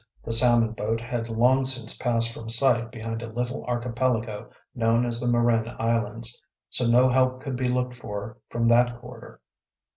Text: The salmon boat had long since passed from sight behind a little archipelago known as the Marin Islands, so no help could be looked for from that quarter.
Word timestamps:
The 0.23 0.33
salmon 0.33 0.71
boat 0.71 0.99
had 0.99 1.29
long 1.29 1.63
since 1.63 1.95
passed 1.95 2.33
from 2.33 2.49
sight 2.49 2.89
behind 2.91 3.21
a 3.21 3.31
little 3.31 3.63
archipelago 3.65 4.49
known 4.73 5.05
as 5.05 5.19
the 5.19 5.27
Marin 5.31 5.67
Islands, 5.77 6.41
so 6.71 6.87
no 6.87 7.07
help 7.07 7.39
could 7.39 7.55
be 7.55 7.69
looked 7.69 7.93
for 7.93 8.39
from 8.49 8.67
that 8.69 8.99
quarter. 8.99 9.41